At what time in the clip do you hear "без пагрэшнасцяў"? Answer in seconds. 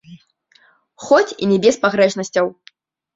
1.65-2.45